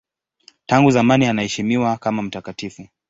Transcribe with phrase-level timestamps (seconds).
[0.65, 2.87] Tangu zamani anaheshimiwa kama mtakatifu.